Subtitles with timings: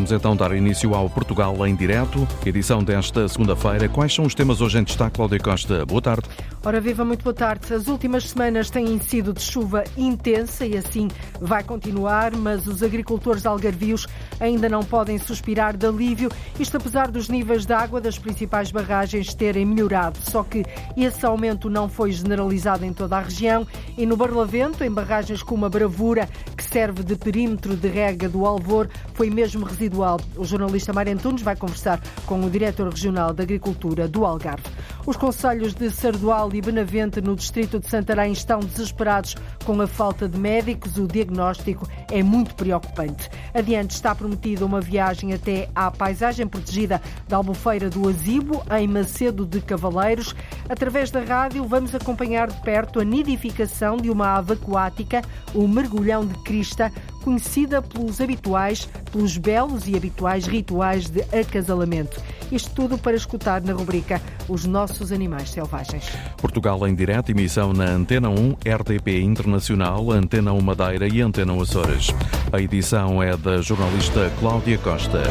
[0.00, 3.86] Vamos então dar início ao Portugal em Direto, edição desta segunda-feira.
[3.86, 5.84] Quais são os temas hoje em destaque, Cláudia Costa?
[5.84, 6.26] Boa tarde.
[6.62, 7.72] Ora, viva, muito boa tarde.
[7.72, 11.08] As últimas semanas têm sido de chuva intensa e assim
[11.40, 14.06] vai continuar, mas os agricultores algarvios
[14.38, 19.32] ainda não podem suspirar de alívio, isto apesar dos níveis de água das principais barragens
[19.32, 20.18] terem melhorado.
[20.20, 20.62] Só que
[20.98, 23.66] esse aumento não foi generalizado em toda a região
[23.96, 28.44] e no Barlavento, em barragens como a Bravura, que serve de perímetro de rega do
[28.44, 30.20] Alvor, foi mesmo residual.
[30.36, 34.68] O jornalista Mário Antunes vai conversar com o diretor regional de Agricultura do Algarve.
[35.10, 40.28] Os conselhos de Sardual e Benavente, no distrito de Santarém, estão desesperados com a falta
[40.28, 40.98] de médicos.
[40.98, 43.28] O diagnóstico é muito preocupante.
[43.52, 49.44] Adiante está prometida uma viagem até à paisagem protegida da Albufeira do Azibo, em Macedo
[49.44, 50.32] de Cavaleiros.
[50.68, 55.22] Através da rádio, vamos acompanhar de perto a nidificação de uma ave aquática,
[55.52, 62.20] o mergulhão de crista, conhecida pelos habituais, pelos belos e habituais rituais de acasalamento.
[62.50, 66.04] Isto tudo para escutar na rubrica Os Nossos Animais Selvagens.
[66.36, 71.60] Portugal em direto, emissão na Antena 1, RTP Internacional, Antena 1 Madeira e Antena 1
[71.62, 72.08] Açores.
[72.52, 75.22] A edição é da jornalista Cláudia Costa.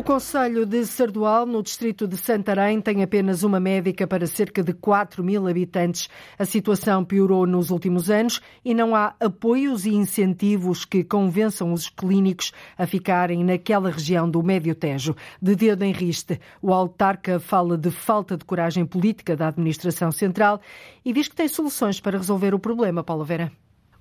[0.00, 4.72] O Conselho de Sardual, no distrito de Santarém, tem apenas uma médica para cerca de
[4.72, 6.08] 4 mil habitantes.
[6.38, 11.90] A situação piorou nos últimos anos e não há apoios e incentivos que convençam os
[11.90, 15.14] clínicos a ficarem naquela região do Médio Tejo.
[15.40, 20.62] De dedo em riste, o autarca fala de falta de coragem política da administração central
[21.04, 23.52] e diz que tem soluções para resolver o problema, Paulo Vera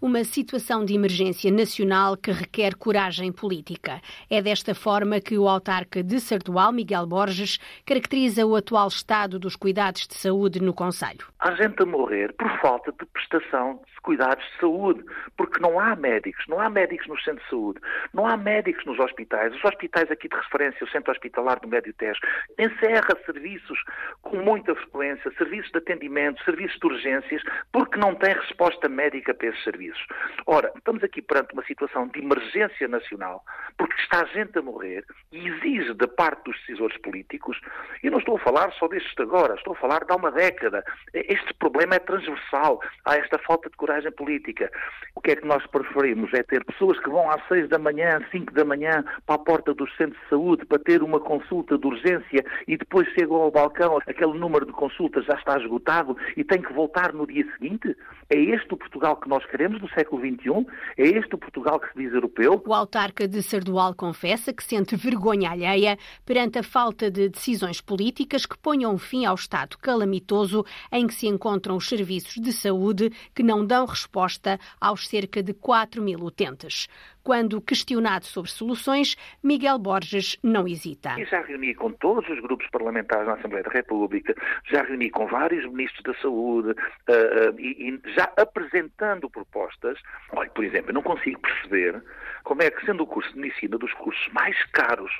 [0.02, 4.00] uma situação de emergência nacional que requer coragem política.
[4.30, 9.58] É desta forma que o autarca de Sardual, Miguel Borges, caracteriza o atual estado dos
[9.58, 11.28] cuidados de saúde no Conselho.
[11.40, 15.04] Há gente a morrer por falta de prestação de cuidados de saúde,
[15.36, 17.80] porque não há médicos, não há médicos no centro de saúde,
[18.14, 19.54] não há médicos nos hospitais.
[19.54, 22.20] Os hospitais aqui de referência, o Centro Hospitalar do Médio Tejo,
[22.58, 23.80] encerra serviços
[24.22, 27.42] com muita frequência, serviços de atendimento, serviços de urgências,
[27.72, 30.06] porque não tem resposta médica para esses serviços serviços.
[30.46, 33.44] Ora, estamos aqui perante uma situação de emergência nacional,
[33.78, 37.60] porque está gente a morrer e exige da parte dos decisores políticos,
[38.04, 40.32] e não estou a falar só destes de agora, estou a falar de há uma
[40.32, 40.84] década.
[41.14, 44.72] Este problema é transversal, há esta falta de coragem política.
[45.16, 46.34] O que é que nós preferimos?
[46.34, 49.74] É ter pessoas que vão às seis da manhã, cinco da manhã, para a porta
[49.74, 53.98] dos centros de saúde para ter uma consulta de urgência e depois chegam ao balcão,
[54.08, 57.96] aquele número de consultas já está esgotado e tem que voltar no dia seguinte?
[58.30, 59.79] É este o Portugal que nós queremos?
[59.80, 60.66] Do século XXI?
[60.98, 62.62] É este o Portugal que se diz europeu?
[62.66, 68.46] O autarca de Sardual confessa que sente vergonha alheia perante a falta de decisões políticas
[68.46, 73.44] que ponham fim ao estado calamitoso em que se encontram os serviços de saúde que
[73.44, 76.88] não dão resposta aos cerca de 4 mil utentes.
[77.30, 81.12] Quando questionado sobre soluções, Miguel Borges não hesita.
[81.26, 84.34] Já reuni com todos os grupos parlamentares na Assembleia da República,
[84.68, 90.00] já reuni com vários ministros da Saúde uh, uh, e, e, já apresentando propostas.
[90.32, 92.02] Olha, por exemplo, eu não consigo perceber
[92.44, 95.12] como é que, sendo o curso de medicina dos cursos mais caros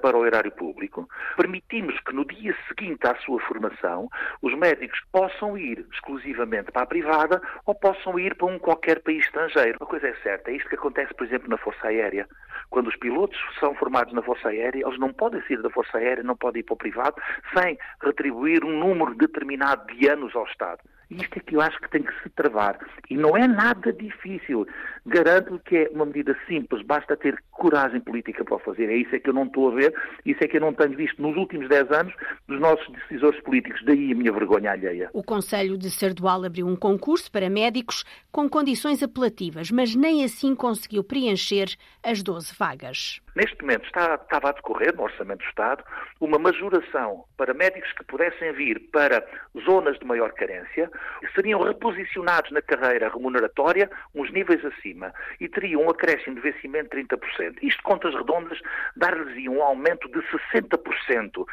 [0.00, 1.06] para o erário público,
[1.36, 4.08] permitimos que no dia seguinte à sua formação
[4.40, 9.24] os médicos possam ir exclusivamente para a privada ou possam ir para um qualquer país
[9.26, 9.76] estrangeiro.
[9.80, 12.26] Uma coisa é certa, é isto que acontece, por exemplo, na Força Aérea.
[12.70, 16.22] Quando os pilotos são formados na Força Aérea, eles não podem sair da Força Aérea,
[16.22, 17.16] não podem ir para o privado,
[17.56, 20.80] sem retribuir um número determinado de anos ao Estado.
[21.10, 22.78] Isto é que eu acho que tem que se travar.
[23.08, 24.66] E não é nada difícil.
[25.06, 28.90] Garanto que é uma medida simples, basta ter coragem política para o fazer.
[28.90, 29.94] É isso é que eu não estou a ver,
[30.26, 32.14] isso é que eu não tenho visto nos últimos 10 anos
[32.46, 33.80] dos nossos decisores políticos.
[33.84, 35.08] Daí a minha vergonha alheia.
[35.12, 40.54] O Conselho de Sardual abriu um concurso para médicos com condições apelativas, mas nem assim
[40.54, 41.68] conseguiu preencher
[42.02, 43.20] as 12 vagas.
[43.38, 45.84] Neste momento está, estava a decorrer, no Orçamento do Estado,
[46.20, 49.24] uma majoração para médicos que pudessem vir para
[49.64, 50.90] zonas de maior carência,
[51.36, 57.04] seriam reposicionados na carreira remuneratória uns níveis acima e teriam um acréscimo de vencimento de
[57.04, 57.58] 30%.
[57.62, 58.58] Isto, contas redondas,
[58.96, 61.46] dar-lhes um aumento de 60%.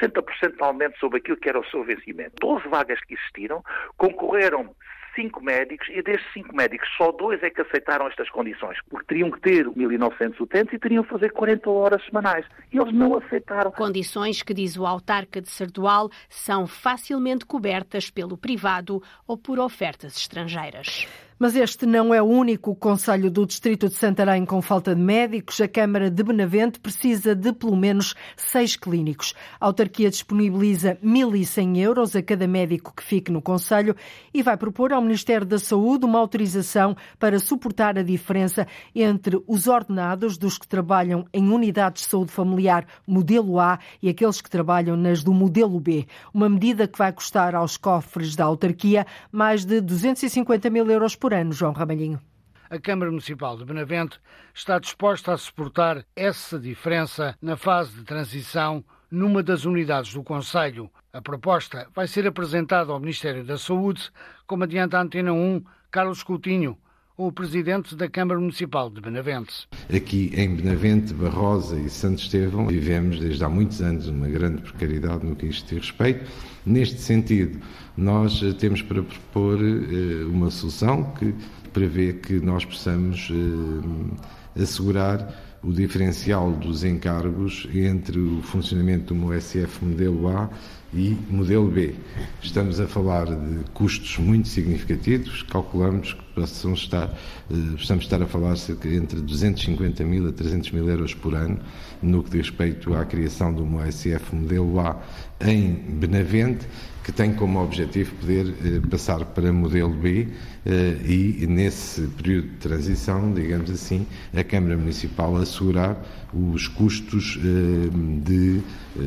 [0.00, 2.36] 60% de aumento sobre aquilo que era o seu vencimento.
[2.40, 3.64] 12 vagas que existiram,
[3.96, 4.76] concorreram
[5.14, 9.30] cinco médicos e destes cinco médicos só dois é que aceitaram estas condições, porque teriam
[9.30, 12.46] que ter 1.900 utentes e teriam que fazer 40 horas semanais.
[12.72, 13.70] E eles não aceitaram.
[13.72, 20.16] Condições que, diz o autarca de Sardual, são facilmente cobertas pelo privado ou por ofertas
[20.16, 21.06] estrangeiras.
[21.42, 25.60] Mas este não é o único Conselho do Distrito de Santarém com falta de médicos.
[25.60, 29.34] A Câmara de Benavente precisa de pelo menos seis clínicos.
[29.60, 33.96] A autarquia disponibiliza 1.100 euros a cada médico que fique no Conselho
[34.32, 38.64] e vai propor ao Ministério da Saúde uma autorização para suportar a diferença
[38.94, 44.40] entre os ordenados dos que trabalham em unidades de saúde familiar modelo A e aqueles
[44.40, 46.06] que trabalham nas do modelo B.
[46.32, 51.31] Uma medida que vai custar aos cofres da autarquia mais de 250 mil euros por
[51.50, 52.20] João Ramalhinho
[52.68, 54.18] a Câmara Municipal de Benavente
[54.54, 60.90] está disposta a suportar essa diferença na fase de transição numa das unidades do Conselho.
[61.12, 64.10] A proposta vai ser apresentada ao Ministério da Saúde,
[64.46, 66.78] como adianta a Antena 1, Carlos Coutinho,
[67.16, 69.68] o presidente da Câmara Municipal de Benavente.
[69.94, 75.26] Aqui em Benavente, Barrosa e Santo Estevão vivemos desde há muitos anos uma grande precariedade
[75.26, 76.30] no que isto diz respeito.
[76.64, 77.60] Neste sentido,
[77.96, 81.34] nós temos para propor eh, uma solução que
[81.72, 89.84] prevê que nós possamos eh, assegurar o diferencial dos encargos entre o funcionamento do SF
[89.84, 90.50] modelo A
[90.94, 91.94] e modelo B.
[92.42, 97.08] Estamos a falar de custos muito significativos, calculamos que possamos estar,
[97.50, 101.58] eh, possamos estar a falar cerca entre 250 mil a 300 mil euros por ano
[102.02, 105.00] no que diz respeito à criação do SF modelo A
[105.40, 106.66] em Benavente,
[107.02, 110.28] que tem como objetivo poder eh, passar para modelo B
[110.64, 116.00] eh, e, nesse período de transição, digamos assim, a Câmara Municipal assegurar
[116.32, 117.90] os custos eh,
[118.22, 118.62] de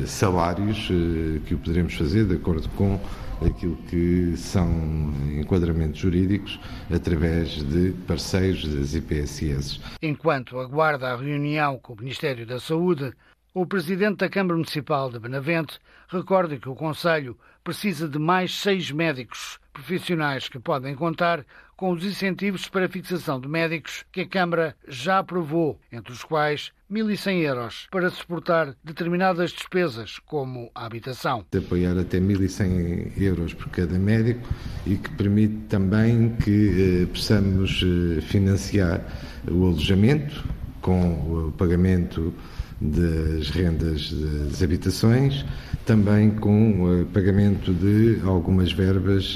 [0.06, 0.88] salários
[1.46, 3.00] que o poderemos fazer de acordo com
[3.44, 4.68] aquilo que são
[5.38, 6.58] enquadramentos jurídicos
[6.90, 9.80] através de parceiros das IPSS.
[10.02, 13.12] Enquanto aguarda a reunião com o Ministério da Saúde,
[13.54, 15.78] o Presidente da Câmara Municipal de Benavente
[16.08, 21.44] recorda que o Conselho precisa de mais seis médicos profissionais que podem contar
[21.76, 26.70] com os incentivos para fixação de médicos que a Câmara já aprovou, entre os quais
[26.88, 31.44] 1.100 euros para suportar determinadas despesas, como a habitação.
[31.50, 34.48] De apoiar até 1.100 euros por cada médico
[34.86, 39.04] e que permite também que eh, possamos eh, financiar
[39.50, 40.44] o alojamento
[40.80, 42.32] com o pagamento
[42.80, 45.44] das rendas das habitações,
[45.84, 49.34] também com o pagamento de algumas verbas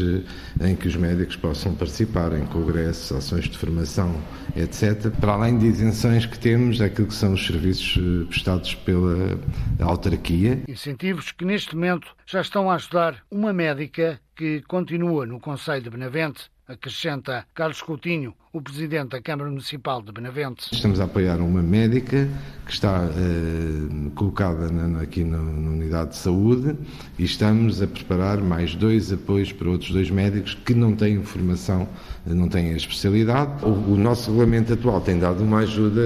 [0.60, 4.20] eh, em que os médicos possam participar em congressos, ações de formação,
[4.56, 5.10] etc.
[5.20, 9.38] Para além de isenções que temos, aquilo que são os serviços eh, prestados pela
[9.80, 10.62] autarquia.
[10.68, 15.90] Incentivos que neste momento já estão a ajudar uma médica que continua no Conselho de
[15.90, 20.66] Benavente acrescenta Carlos Coutinho, o presidente da Câmara Municipal de Benavente.
[20.72, 22.28] Estamos a apoiar uma médica
[22.66, 26.76] que está uh, colocada na, aqui na, na, unidade de saúde
[27.16, 31.88] e estamos a preparar mais dois apoios para outros dois médicos que não têm formação,
[32.26, 33.64] não têm a especialidade.
[33.64, 36.02] O, o nosso regulamento atual tem dado uma ajuda,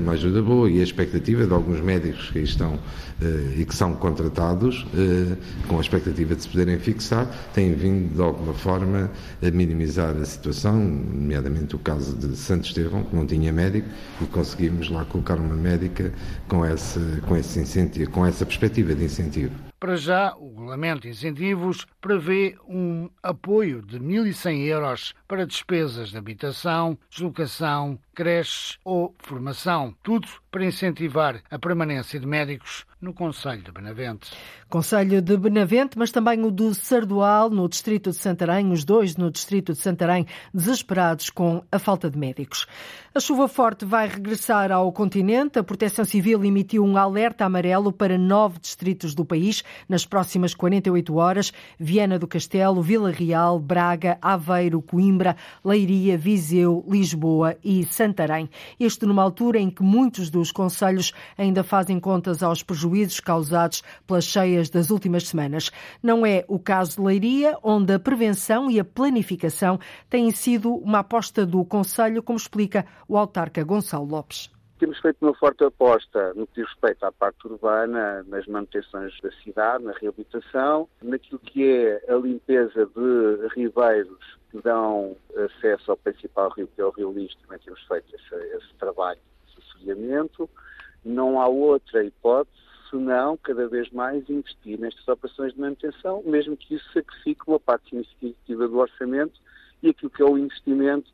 [0.00, 2.80] uma ajuda boa e a expectativa de alguns médicos que aí estão uh,
[3.56, 5.36] e que são contratados uh,
[5.66, 9.10] com a expectativa de se poderem fixar, têm vindo de alguma forma
[9.42, 13.88] a minimizar a situação, nomeadamente o caso de Santo Estevão, que não tinha médico,
[14.20, 16.12] e conseguimos lá colocar uma médica
[16.46, 16.60] com,
[17.26, 19.54] com, esse incentivo, com essa perspectiva de incentivo.
[19.80, 26.18] Para já, o Regulamento de Incentivos prevê um apoio de 1.100 euros para despesas de
[26.18, 29.94] habitação, deslocação, creches ou formação.
[30.02, 34.32] Tudo para incentivar a permanência de médicos no Conselho de Benavente.
[34.70, 39.30] Conselho de Benavente, mas também o do Sardual, no distrito de Santarém, os dois no
[39.30, 42.66] distrito de Santarém, desesperados com a falta de médicos.
[43.14, 45.58] A chuva forte vai regressar ao continente.
[45.58, 51.16] A Proteção Civil emitiu um alerta amarelo para nove distritos do país nas próximas 48
[51.16, 55.34] horas: Viana do Castelo, Vila Real, Braga, Aveiro, Coimbra,
[55.64, 58.50] Leiria, Viseu, Lisboa e Santarém.
[58.78, 64.24] Isto numa altura em que muitos dos conselhos ainda fazem contas aos prejuízos causados pelas
[64.26, 65.70] cheias das últimas semanas.
[66.02, 69.78] Não é o caso de Leiria, onde a prevenção e a planificação
[70.10, 74.50] têm sido uma aposta do Conselho, como explica o autarca Gonçalo Lopes.
[74.78, 79.30] Temos feito uma forte aposta no que diz respeito à parte urbana, nas manutenções da
[79.42, 86.50] cidade, na reabilitação, naquilo que é a limpeza de ribeiros que dão acesso ao principal
[86.50, 90.48] rio, que é o Rio Lixo, também temos feito esse, esse trabalho de assessoramento.
[91.04, 96.74] Não há outra hipótese senão cada vez mais investir nestas operações de manutenção, mesmo que
[96.74, 99.40] isso sacrifique uma parte significativa do orçamento
[99.82, 101.10] e aquilo que é o investimento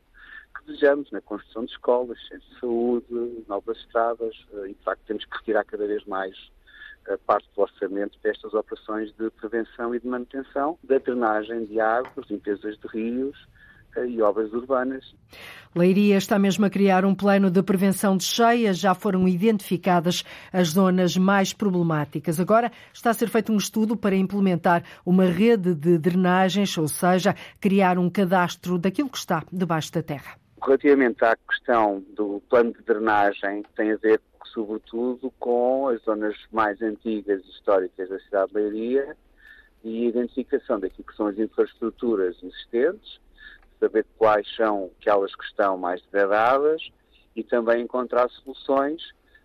[0.56, 5.02] que desejamos na construção de escolas, centros de saúde, novas estradas, eh, e de facto
[5.06, 6.36] temos que retirar cada vez mais
[7.08, 12.26] a parte do orçamento destas operações de prevenção e de manutenção da drenagem de águas,
[12.30, 13.36] limpezas de rios,
[14.06, 15.14] e obras urbanas.
[15.74, 18.78] Leiria está mesmo a criar um plano de prevenção de cheias.
[18.78, 22.38] Já foram identificadas as zonas mais problemáticas.
[22.38, 27.34] Agora está a ser feito um estudo para implementar uma rede de drenagens, ou seja,
[27.60, 30.36] criar um cadastro daquilo que está debaixo da terra.
[30.62, 34.20] Relativamente à questão do plano de drenagem, tem a ver,
[34.52, 39.16] sobretudo, com as zonas mais antigas e históricas da cidade de Leiria
[39.82, 43.23] e a identificação daquilo que são as infraestruturas existentes
[43.84, 46.80] saber quais são aquelas que estão mais degradadas
[47.36, 49.02] e também encontrar soluções,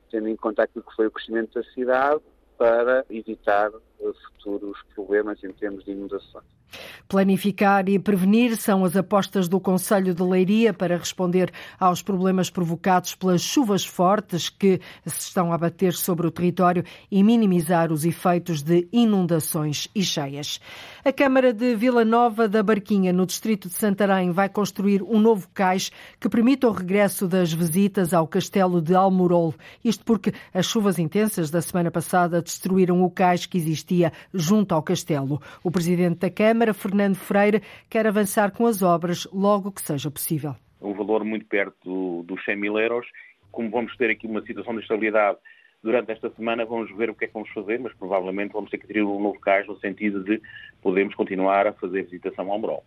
[0.09, 2.21] tendo em conta aquilo que foi o crescimento da cidade,
[2.57, 6.58] para evitar futuros problemas em termos de inundações.
[7.07, 13.15] Planificar e prevenir são as apostas do Conselho de Leiria para responder aos problemas provocados
[13.15, 18.61] pelas chuvas fortes que se estão a bater sobre o território e minimizar os efeitos
[18.61, 20.61] de inundações e cheias.
[21.03, 25.49] A Câmara de Vila Nova da Barquinha, no distrito de Santarém, vai construir um novo
[25.51, 29.55] cais que permita o regresso das visitas ao castelo de Almorol.
[29.83, 34.83] Isto porque as chuvas intensas da semana passada destruíram o cais que existia junto ao
[34.83, 35.41] castelo.
[35.63, 40.11] O presidente da Câmara Câmara, Fernando Freire, quer avançar com as obras logo que seja
[40.11, 40.57] possível.
[40.81, 43.07] Um valor muito perto dos 100 mil euros.
[43.49, 45.37] Como vamos ter aqui uma situação de estabilidade
[45.81, 48.77] durante esta semana, vamos ver o que é que vamos fazer, mas provavelmente vamos ter
[48.77, 50.41] que ter um novo cais no sentido de
[50.81, 52.83] podermos continuar a fazer visitação ao Morol.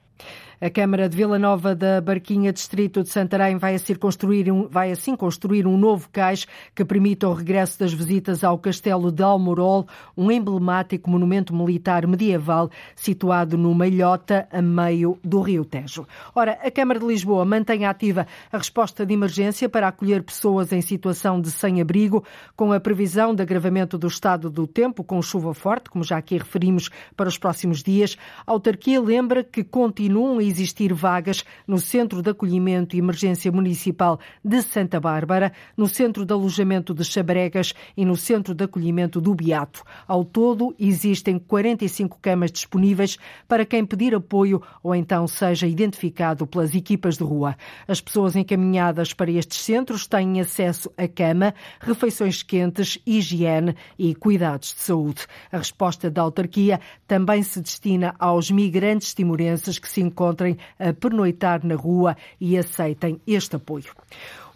[0.60, 4.92] A Câmara de Vila Nova da Barquinha, Distrito de Santarém, vai assim, construir um, vai
[4.92, 9.86] assim construir um novo cais que permita o regresso das visitas ao Castelo de Almorol,
[10.16, 16.06] um emblemático monumento militar medieval situado no Malhota, a meio do Rio Tejo.
[16.32, 20.80] Ora, a Câmara de Lisboa mantém ativa a resposta de emergência para acolher pessoas em
[20.80, 25.88] situação de sem-abrigo, com a previsão de agravamento do estado do tempo, com chuva forte,
[25.88, 28.18] como já aqui referimos, para os próximos dias.
[28.46, 34.18] A autarquia lembra que continuam a existir vagas no Centro de Acolhimento e Emergência Municipal
[34.44, 39.34] de Santa Bárbara, no Centro de Alojamento de Chabregas e no Centro de Acolhimento do
[39.34, 39.82] Beato.
[40.06, 46.74] Ao todo, existem 45 camas disponíveis para quem pedir apoio ou então seja identificado pelas
[46.74, 47.56] equipas de rua.
[47.86, 52.71] As pessoas encaminhadas para estes centros têm acesso a cama, refeições quentes,
[53.06, 55.26] higiene e cuidados de saúde.
[55.50, 61.64] A resposta da autarquia também se destina aos migrantes timorenses que se encontrem a pernoitar
[61.64, 63.92] na rua e aceitem este apoio.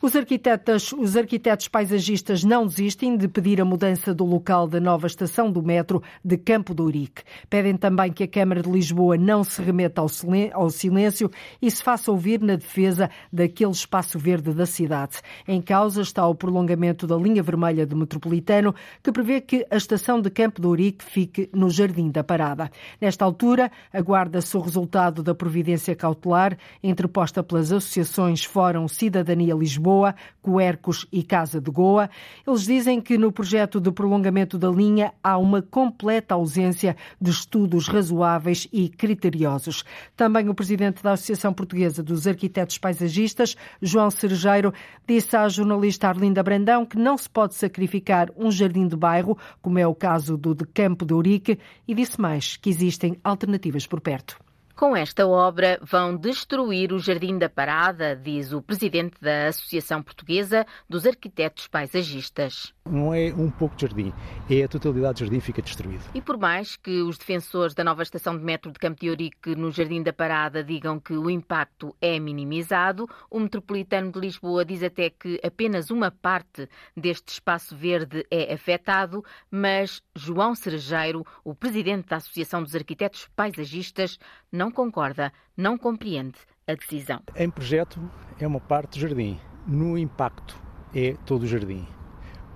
[0.02, 5.06] Os arquitetos, os arquitetos paisagistas não desistem de pedir a mudança do local da nova
[5.06, 7.22] estação do metro de Campo do Urique.
[7.48, 11.30] Pedem também que a Câmara de Lisboa não se remeta ao silêncio
[11.62, 15.16] e se faça ouvir na defesa daquele espaço verde da cidade.
[15.48, 20.20] Em causa está o prolongamento da linha vermelha do metropolitano, que prevê que a estação
[20.20, 22.70] de Campo do Urique fique no Jardim da Parada.
[23.00, 30.16] Nesta altura, aguarda-se o resultado da providência cautelar interposta pelas associações Fórum Cidadania Lisboa Lisboa,
[30.42, 32.10] Coercos e Casa de Goa.
[32.46, 37.86] Eles dizem que no projeto de prolongamento da linha há uma completa ausência de estudos
[37.86, 39.84] razoáveis e criteriosos.
[40.16, 44.74] Também o presidente da Associação Portuguesa dos Arquitetos Paisagistas, João Cerejeiro,
[45.06, 49.78] disse à jornalista Arlinda Brandão que não se pode sacrificar um jardim de bairro, como
[49.78, 54.00] é o caso do de Campo de Ourique, e disse mais que existem alternativas por
[54.00, 54.45] perto.
[54.76, 60.66] Com esta obra vão destruir o Jardim da Parada, diz o presidente da Associação Portuguesa
[60.86, 62.74] dos Arquitetos Paisagistas.
[62.84, 64.12] Não é um pouco de jardim,
[64.48, 66.04] é a totalidade do jardim fica destruído.
[66.14, 69.56] E por mais que os defensores da nova estação de metro de Campo de Ourique
[69.56, 74.82] no Jardim da Parada digam que o impacto é minimizado, o metropolitano de Lisboa diz
[74.82, 82.08] até que apenas uma parte deste espaço verde é afetado, mas João Cerejeiro, o presidente
[82.08, 84.18] da Associação dos Arquitetos Paisagistas,
[84.52, 87.22] não não concorda, não compreende a decisão.
[87.36, 88.00] Em projeto
[88.40, 90.56] é uma parte do jardim, no impacto
[90.92, 91.86] é todo o jardim,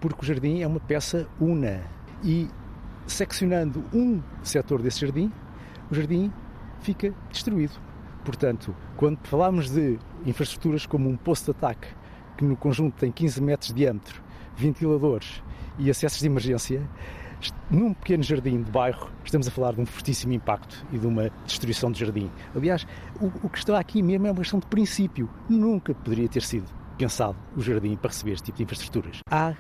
[0.00, 1.85] porque o jardim é uma peça una
[2.25, 2.49] e
[3.07, 5.33] seccionando um setor desse jardim,
[5.88, 6.33] o jardim
[6.81, 7.75] fica destruído.
[8.25, 11.88] Portanto, quando falamos de infraestruturas como um posto de ataque,
[12.37, 14.21] que no conjunto tem 15 metros de diâmetro,
[14.57, 15.43] ventiladores
[15.79, 16.83] e acessos de emergência,
[17.71, 21.31] num pequeno jardim de bairro, estamos a falar de um fortíssimo impacto e de uma
[21.47, 22.31] destruição de jardim.
[22.55, 22.87] Aliás,
[23.21, 25.29] o, o que está aqui mesmo é uma questão de princípio.
[25.49, 26.67] Nunca poderia ter sido
[26.99, 29.21] pensado o jardim para receber este tipo de infraestruturas.
[29.31, 29.55] Há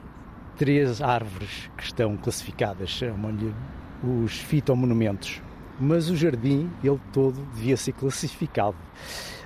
[0.56, 3.54] três árvores que estão classificadas, chamam-lhe
[4.02, 5.42] os fitomonumentos,
[5.78, 8.76] mas o jardim, ele todo, devia ser classificado.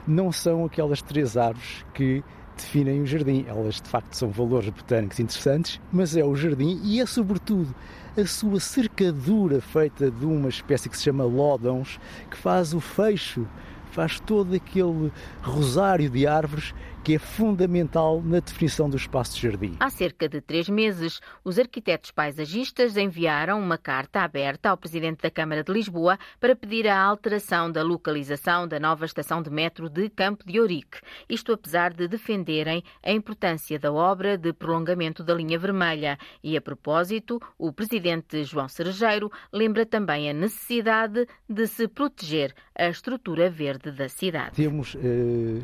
[0.07, 2.23] Não são aquelas três árvores que
[2.57, 3.45] definem o jardim.
[3.47, 7.75] Elas, de facto, são valores botânicos interessantes, mas é o jardim e é, sobretudo,
[8.17, 11.99] a sua cercadura feita de uma espécie que se chama lódons,
[12.31, 13.47] que faz o fecho,
[13.91, 19.77] faz todo aquele rosário de árvores que é fundamental na definição do espaço de jardim.
[19.79, 25.31] Há cerca de três meses, os arquitetos paisagistas enviaram uma carta aberta ao Presidente da
[25.31, 30.09] Câmara de Lisboa para pedir a alteração da localização da nova estação de metro de
[30.09, 30.99] Campo de Ourique.
[31.29, 36.19] Isto apesar de defenderem a importância da obra de prolongamento da linha vermelha.
[36.43, 42.89] E a propósito, o Presidente João Cerejeiro lembra também a necessidade de se proteger a
[42.89, 44.57] estrutura verde da cidade.
[44.57, 45.61] Temos uh,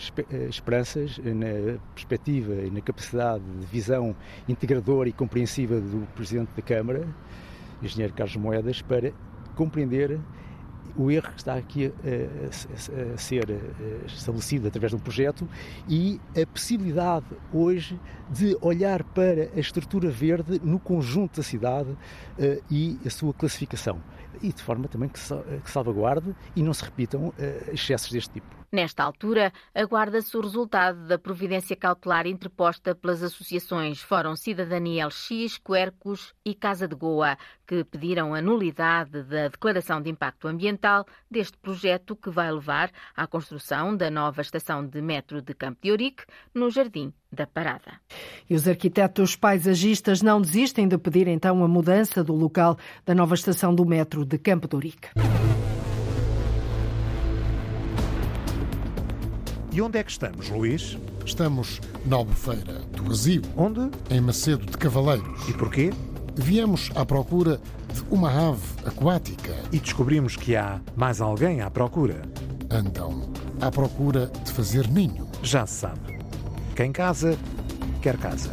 [0.48, 4.14] esperanças na perspectiva e na capacidade de visão
[4.48, 7.06] integradora e compreensiva do Presidente da Câmara,
[7.82, 9.12] Engenheiro Carlos Moedas, para
[9.54, 10.18] compreender
[10.96, 13.46] o erro que está aqui a, ser
[14.06, 15.48] estabelecido através de um projeto
[15.88, 22.62] e a possibilidade hoje de olhar para a estrutura verde no conjunto da cidade uh,
[22.70, 24.00] e a sua classificação.
[24.42, 27.32] E de forma também que, que salvaguarde e não se repitam
[27.72, 28.59] excessos deste tipo.
[28.72, 36.32] Nesta altura, aguarda-se o resultado da providência cautelar interposta pelas associações Fórum Cidadania LX, Quercus
[36.44, 37.36] e Casa de Goa,
[37.66, 43.26] que pediram a nulidade da declaração de impacto ambiental deste projeto que vai levar à
[43.26, 46.22] construção da nova estação de metro de Campo de Ourique,
[46.54, 48.00] no Jardim da Parada.
[48.48, 53.34] E os arquitetos paisagistas não desistem de pedir então a mudança do local da nova
[53.34, 55.08] estação do metro de Campo de Ourique.
[59.72, 60.98] E onde é que estamos, Luís?
[61.24, 63.46] Estamos na Albufeira do Asilo.
[63.56, 63.88] Onde?
[64.10, 65.48] Em Macedo de Cavaleiros.
[65.48, 65.92] E porquê?
[66.34, 67.60] Viemos à procura
[67.94, 69.54] de uma ave aquática.
[69.70, 72.22] E descobrimos que há mais alguém à procura.
[72.68, 75.28] Andam à procura de fazer ninho.
[75.42, 76.18] Já se sabe.
[76.74, 77.38] Quem casa,
[78.02, 78.50] quer casa.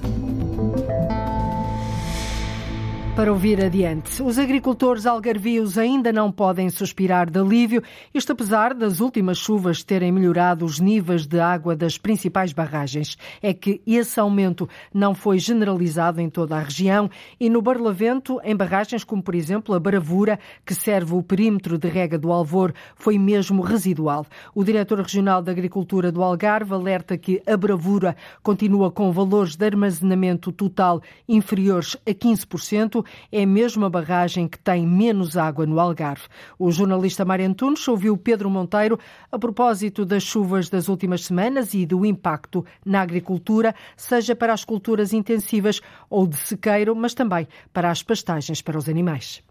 [3.17, 7.81] Para ouvir adiante, os agricultores algarvios ainda não podem suspirar de alívio,
[8.13, 13.17] isto apesar das últimas chuvas terem melhorado os níveis de água das principais barragens.
[13.41, 17.09] É que esse aumento não foi generalizado em toda a região
[17.39, 21.87] e no Barlavento, em barragens como, por exemplo, a Bravura, que serve o perímetro de
[21.87, 24.27] rega do Alvor, foi mesmo residual.
[24.53, 29.65] O diretor regional da Agricultura do Algarve alerta que a Bravura continua com valores de
[29.65, 36.27] armazenamento total inferiores a 15%, é mesmo a barragem que tem menos água no Algarve.
[36.57, 38.99] O jornalista Mário Antunes ouviu Pedro Monteiro
[39.31, 44.63] a propósito das chuvas das últimas semanas e do impacto na agricultura, seja para as
[44.63, 49.43] culturas intensivas ou de sequeiro, mas também para as pastagens para os animais.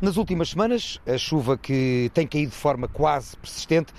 [0.00, 3.94] Nas últimas semanas, a chuva que tem caído de forma quase persistente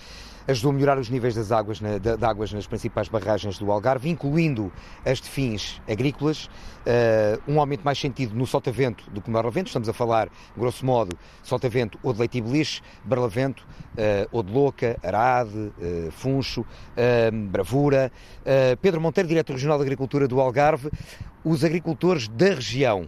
[0.47, 3.71] ajudou a melhorar os níveis das águas, na, de, de águas nas principais barragens do
[3.71, 4.71] Algarve, incluindo
[5.05, 9.67] as de fins agrícolas, uh, um aumento mais sentido no Sotavento do que no Barlavento,
[9.67, 14.97] estamos a falar, grosso modo, Sotavento ou de Leite Beliche, Barlavento uh, ou de Louca,
[15.03, 16.65] Arade, uh, Funcho,
[17.49, 18.11] Bravura.
[18.81, 20.89] Pedro Monteiro, Diretor Regional de Agricultura do Algarve,
[21.43, 23.07] os agricultores da região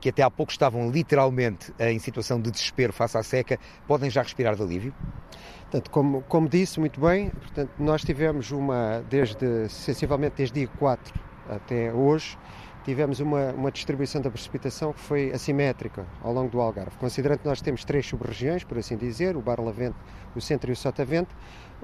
[0.00, 4.22] que até há pouco estavam literalmente em situação de desespero face à seca, podem já
[4.22, 4.94] respirar de alívio?
[5.62, 11.14] Portanto, como, como disse muito bem, portanto, nós tivemos uma, desde, sensivelmente desde dia 4
[11.48, 12.36] até hoje,
[12.84, 16.96] tivemos uma, uma distribuição da precipitação que foi assimétrica ao longo do Algarve.
[16.98, 19.96] Considerando que nós temos três sub-regiões, por assim dizer, o Barlavento,
[20.34, 21.34] o Centro e o Sotavento,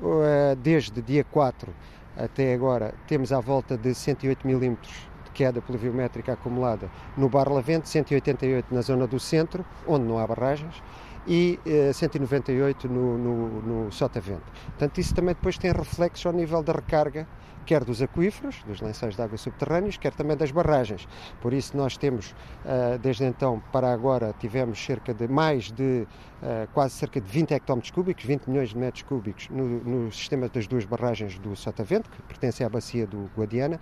[0.02, 1.72] eh, desde dia 4
[2.16, 8.80] até agora temos à volta de 108 milímetros queda pluviométrica acumulada no Barlavento, 188 na
[8.80, 10.82] zona do centro, onde não há barragens,
[11.28, 14.42] e eh, 198 no, no, no Sotavento.
[14.66, 17.24] Portanto, isso também depois tem reflexo ao nível da recarga,
[17.64, 21.06] quer dos aquíferos, dos lençóis de água subterrâneos, quer também das barragens.
[21.40, 22.30] Por isso nós temos,
[22.64, 26.04] uh, desde então para agora, tivemos cerca de mais de,
[26.42, 30.48] uh, quase cerca de 20 hectómetros cúbicos, 20 milhões de metros cúbicos no, no sistema
[30.48, 33.78] das duas barragens do Sotavento, que pertence à bacia do Guadiana,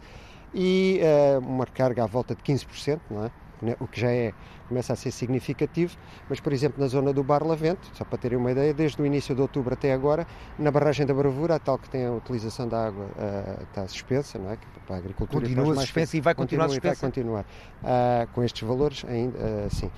[0.54, 3.30] e uh, uma recarga à volta de 15%, não é?
[3.60, 4.34] Né, o que já é,
[4.68, 5.96] começa a ser significativo,
[6.28, 9.34] mas, por exemplo, na zona do Barlavento, só para terem uma ideia, desde o início
[9.34, 10.26] de outubro até agora,
[10.58, 14.38] na barragem da Bravura, a tal que tem a utilização da água uh, está suspensa,
[14.38, 14.58] não é?
[14.86, 15.40] Para a agricultura.
[15.46, 17.00] Continua suspensa e vai continuar suspensa?
[17.00, 17.44] vai continuar.
[17.82, 19.90] Uh, com estes valores ainda, uh, sim.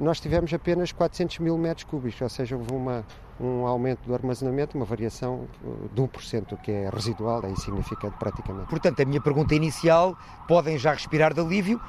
[0.00, 3.04] nós tivemos apenas 400 mil metros cúbicos, ou seja, houve uma,
[3.40, 5.46] um aumento do armazenamento, uma variação
[5.92, 8.68] de 1%, o que é residual, é insignificante praticamente.
[8.68, 10.16] Portanto, a minha pergunta inicial,
[10.46, 11.80] podem já respirar de alívio,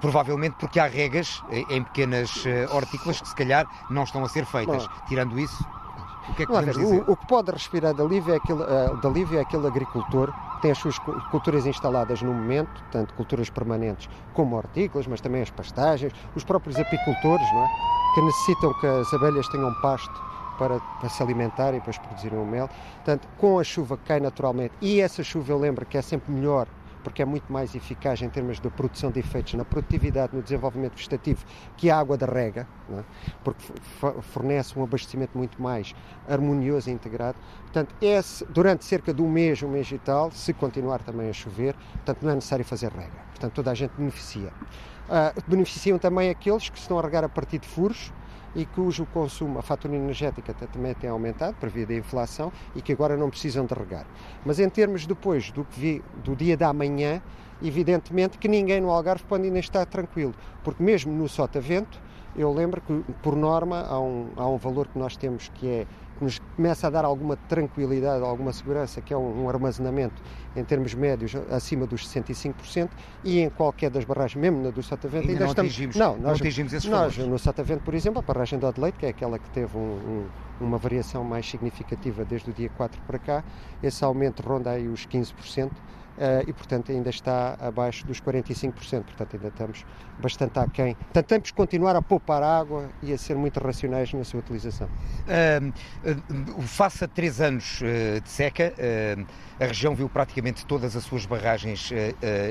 [0.00, 4.46] provavelmente porque há regas em pequenas uh, hortícolas que se calhar não estão a ser
[4.46, 4.86] feitas.
[4.86, 5.64] Bom, Tirando isso.
[6.28, 7.02] O que é que podemos dizer?
[7.02, 10.32] O, o, que pode respirar de alívio, é aquele, uh, de alívio é aquele agricultor
[10.54, 10.96] que tem as suas
[11.30, 16.78] culturas instaladas no momento, tanto culturas permanentes como hortícolas, mas também as pastagens, os próprios
[16.78, 17.68] apicultores, não é?
[18.14, 22.44] que necessitam que as abelhas tenham pasto para, para, se alimentarem e depois produzirem o
[22.44, 22.68] mel.
[22.96, 26.32] Portanto, com a chuva que cai naturalmente, e essa chuva eu lembro que é sempre
[26.32, 26.66] melhor
[27.02, 30.94] porque é muito mais eficaz em termos de produção de efeitos na produtividade, no desenvolvimento
[30.94, 31.44] vegetativo,
[31.76, 33.02] que a água da rega, é?
[33.42, 33.62] porque
[34.22, 35.94] fornece um abastecimento muito mais
[36.28, 37.36] harmonioso e integrado.
[37.62, 41.32] Portanto, esse, durante cerca de um mês, um mês e tal, se continuar também a
[41.32, 43.22] chover, portanto, não é necessário fazer rega.
[43.30, 44.52] Portanto, toda a gente beneficia.
[45.08, 48.12] Uh, beneficiam também aqueles que estão a regar a partir de furos,
[48.54, 52.92] e cujo consumo, a fatura energética também tem aumentado por via da inflação e que
[52.92, 54.06] agora não precisam de regar.
[54.44, 57.22] Mas em termos depois do, que vi, do dia da manhã,
[57.62, 62.00] evidentemente que ninguém no Algarve pode ainda estar tranquilo, porque mesmo no sotavento,
[62.34, 65.86] eu lembro que, por norma, há um, há um valor que nós temos que é
[66.22, 70.22] que nos começa a dar alguma tranquilidade, alguma segurança, que é um, um armazenamento
[70.54, 72.90] em termos médios acima dos 65%
[73.24, 75.72] e em qualquer das barragens, mesmo na do Sotavento, ainda, ainda não estamos...
[75.72, 78.96] Atingimos, não, nós, não atingimos esses nós, No Sotavento, por exemplo, a barragem do Adelaide,
[78.98, 80.26] que é aquela que teve um, um,
[80.60, 83.44] uma variação mais significativa desde o dia 4 para cá,
[83.82, 86.01] esse aumento ronda aí os 15%, Uh,
[86.46, 89.84] e, portanto, ainda está abaixo dos 45%, portanto, ainda estamos
[90.20, 90.96] bastante aquém.
[91.42, 94.88] Que continuar a poupar água e a ser muito racionais na sua utilização.
[94.88, 95.72] Uh,
[96.58, 97.80] uh, face a três anos
[98.22, 98.72] de seca,
[99.58, 101.90] a região viu praticamente todas as suas barragens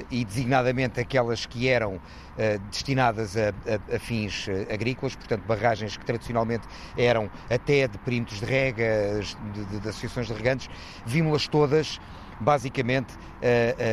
[0.10, 2.00] e, designadamente, aquelas que eram
[2.70, 8.46] destinadas a, a, a, fins agrícolas, portanto, barragens que tradicionalmente eram até de perímetros de
[8.46, 9.20] rega,
[9.54, 10.70] de, de, de associações de regantes,
[11.06, 12.00] vimos-las todas
[12.42, 13.18] basicamente uh,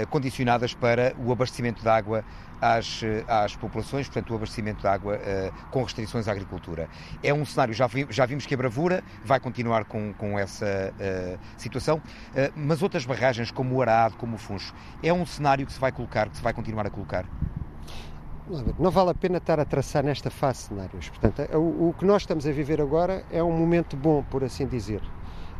[0.03, 2.25] uh, condicionadas para o abastecimento de água
[2.61, 6.89] às, eh, às populações, portanto, o abastecimento de água uh, com restrições à agricultura.
[7.23, 10.93] É um cenário, já, vi, já vimos que a Bravura vai continuar com, com essa
[11.57, 12.03] situação,
[12.57, 15.93] mas outras barragens, como o Arado, como o Funcho, é um cenário que se vai
[15.93, 17.25] colocar, que se vai continuar a colocar?
[18.77, 21.11] Não vale a pena estar a traçar nesta fase cenários.
[21.11, 24.67] Portanto, o, o que nós estamos a viver agora é um momento bom, por assim
[24.67, 25.01] dizer.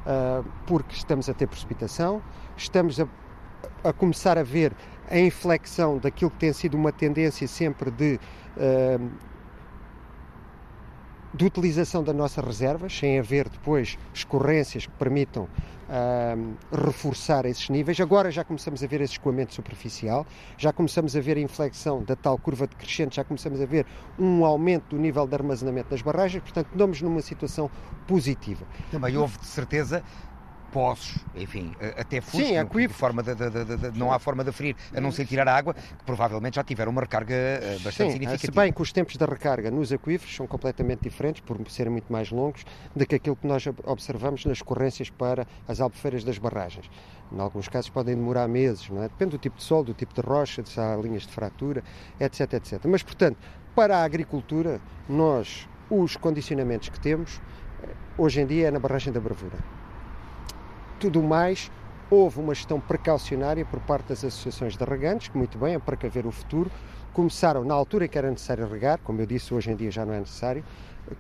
[0.07, 2.23] Ah, porque estamos a ter precipitação,
[2.57, 3.07] estamos a,
[3.85, 4.73] a, começar a ver
[5.11, 8.19] a inflexão daquilo que tem sido uma tendência sempre de
[8.57, 9.11] uh,
[11.35, 15.49] de utilização das nossas reservas, sem haver depois escorrências que permitam
[16.71, 17.99] reforçar esses níveis.
[17.99, 20.27] Agora já começamos a ver esse escoamento superficial,
[20.59, 23.87] já começamos a ver a inflexão da tal curva decrescente, já começamos a ver
[24.19, 27.71] um aumento do nível de armazenamento das barragens, portanto, estamos numa situação
[28.07, 28.67] positiva.
[28.91, 30.03] Também houve, de certeza,
[30.73, 34.77] poços, enfim, até fusco, Sim, de forma de, de, de, não há forma de aferir,
[34.95, 38.11] a não ser tirar a água, que provavelmente já tiveram uma recarga eh, bastante Sim,
[38.13, 38.53] significativa.
[38.53, 42.13] Se bem que os tempos da recarga nos aquíferos são completamente diferentes, por serem muito
[42.13, 46.91] mais longos, do que aquilo que nós observamos nas corrências para as albufeiras das barragens.
[47.33, 49.09] Em alguns casos podem demorar meses, não é?
[49.09, 51.83] depende do tipo de sol, do tipo de rocha, se há linhas de fratura,
[52.19, 52.85] etc, etc.
[52.87, 53.37] Mas, portanto,
[53.75, 57.41] para a agricultura, nós, os condicionamentos que temos,
[57.83, 59.78] eh, hoje em dia é na barragem da Bravura
[60.99, 61.71] tudo mais,
[62.11, 66.27] houve uma gestão precaucionária por parte das associações de regantes, que muito bem, a precaver
[66.27, 66.71] o futuro,
[67.13, 70.13] começaram, na altura que era necessário regar, como eu disse, hoje em dia já não
[70.13, 70.65] é necessário,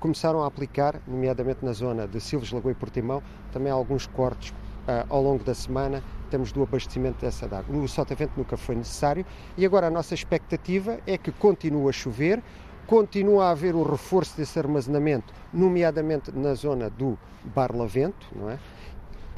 [0.01, 5.07] começaram a aplicar, nomeadamente na zona de Silves, Lagoa e Portimão, também alguns cortes uh,
[5.09, 7.65] ao longo da semana, temos do abastecimento dessa água.
[7.69, 9.25] No Sotavento nunca foi necessário
[9.57, 12.43] e agora a nossa expectativa é que continue a chover,
[12.87, 18.59] continua a haver o reforço desse armazenamento, nomeadamente na zona do Barlavento, não é?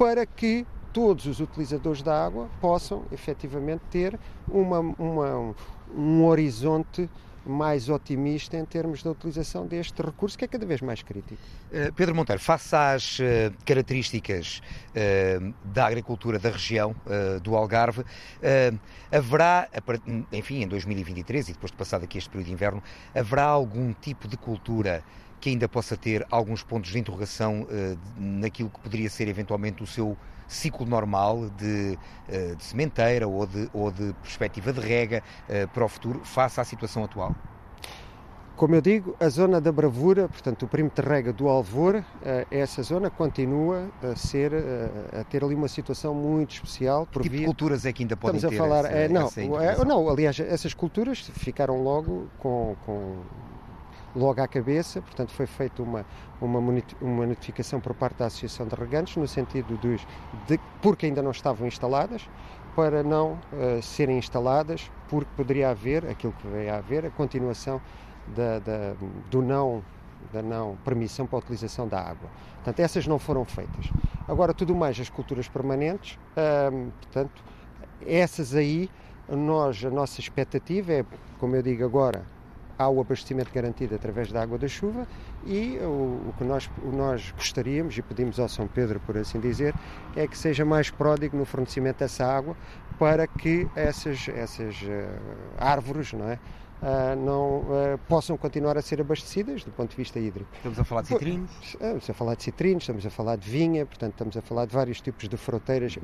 [0.01, 5.55] Para que todos os utilizadores da água possam efetivamente ter uma, uma,
[5.95, 7.07] um horizonte
[7.45, 11.39] mais otimista em termos da utilização deste recurso, que é cada vez mais crítico.
[11.71, 13.23] Uh, Pedro Monteiro, face às uh,
[13.63, 16.95] características uh, da agricultura da região
[17.43, 18.03] do Algarve,
[19.11, 19.69] haverá,
[20.31, 22.83] enfim, em 2023 e depois de passado aqui este período de inverno,
[23.13, 25.03] haverá algum tipo de cultura
[25.41, 29.87] que ainda possa ter alguns pontos de interrogação uh, naquilo que poderia ser eventualmente o
[29.87, 30.15] seu
[30.47, 31.97] ciclo normal de,
[32.29, 36.61] uh, de sementeira ou de, ou de perspectiva de rega uh, para o futuro, face
[36.61, 37.35] à situação atual?
[38.55, 42.03] Como eu digo, a zona da bravura, portanto, o perímetro de rega do Alvor,
[42.51, 44.51] essa zona continua a ser
[45.19, 47.07] a ter ali uma situação muito especial.
[47.07, 47.45] Por que tipo via...
[47.47, 50.75] culturas é que ainda podem Estamos ter a falar, essa, não, essa não, aliás, essas
[50.75, 53.23] culturas ficaram logo com, com
[54.15, 56.05] logo à cabeça, portanto foi feita uma,
[56.41, 60.05] uma, notificação por parte da Associação de Regantes, no sentido dos,
[60.47, 62.27] de, porque ainda não estavam instaladas,
[62.75, 67.81] para não uh, serem instaladas, porque poderia haver, aquilo que veio a haver, a continuação
[68.35, 68.95] da, da,
[69.29, 69.83] do não
[70.31, 72.29] da não permissão para a utilização da água.
[72.55, 73.89] Portanto, essas não foram feitas.
[74.27, 76.17] Agora, tudo mais, as culturas permanentes,
[76.71, 77.43] hum, portanto,
[78.05, 78.89] essas aí,
[79.27, 81.05] nós, a nossa expectativa é,
[81.39, 82.23] como eu digo agora,
[82.81, 85.07] há o abastecimento garantido através da água da chuva
[85.45, 89.39] e o, o, que nós, o nós gostaríamos e pedimos ao São Pedro, por assim
[89.39, 89.73] dizer,
[90.15, 92.55] é que seja mais pródigo no fornecimento dessa água
[92.97, 94.87] para que essas, essas uh,
[95.57, 96.39] árvores, não é?
[96.81, 100.49] Uh, não uh, possam continuar a ser abastecidas do ponto de vista hídrico.
[100.55, 101.51] Estamos a falar de citrinos?
[101.61, 104.73] Estamos a falar de citrinos, estamos a falar de vinha, portanto estamos a falar de
[104.73, 106.01] vários tipos de fronteiras uh,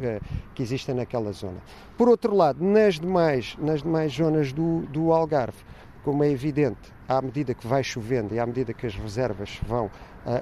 [0.53, 1.57] que existem naquela zona.
[1.97, 5.57] Por outro lado, nas demais, nas demais zonas do, do Algarve,
[6.07, 9.91] como é evidente, à medida que vai chovendo e à medida que as reservas vão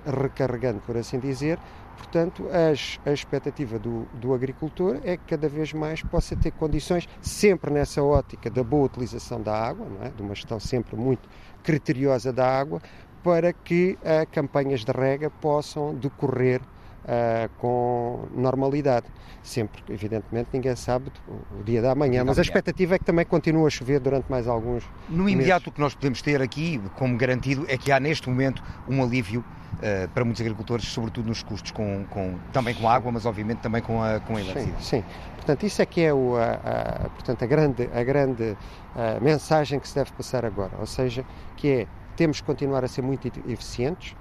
[0.05, 1.57] recarregando, por assim dizer,
[1.97, 7.07] Portanto, as, a expectativa do, do, agricultor é que cada vez mais possa ter condições,
[7.21, 10.09] sempre nessa ótica da boa utilização da água, é?
[10.09, 11.27] de uma gestão sempre muito
[11.63, 12.81] criteriosa da água,
[13.23, 16.59] para que uh, campanhas de rega possam decorrer
[17.05, 19.05] uh, com normalidade.
[19.41, 23.67] Sempre, evidentemente, ninguém sabe o, dia da manhã, mas a expectativa é que também continue
[23.67, 25.67] a chover durante mais alguns No imediato, meses.
[25.67, 29.41] o que nós podemos ter aqui como garantido é que há neste momento um alívio
[29.41, 33.59] uh, para muitos agricultores, sobretudo nos custos, com, com, também com a água, mas obviamente
[33.59, 34.83] também com a, com a eletricidade.
[34.83, 35.03] Sim, sim.
[35.35, 38.57] Portanto, isso é que é o, a, a, portanto, a grande, a grande
[38.95, 41.23] a mensagem que se deve passar agora, ou seja,
[41.55, 44.15] que é temos que continuar a ser muito eficientes,